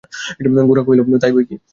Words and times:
গোরা 0.67 0.81
কহিল, 0.85 0.99
তাই 1.23 1.31
বৈকি! 1.35 1.55